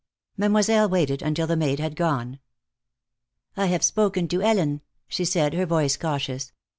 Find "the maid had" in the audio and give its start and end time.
1.45-1.95